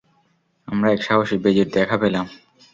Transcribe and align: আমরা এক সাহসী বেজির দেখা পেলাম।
আমরা 0.67 0.87
এক 0.91 1.01
সাহসী 1.03 1.35
বেজির 1.37 1.67
দেখা 1.69 1.95
পেলাম। 1.97 2.25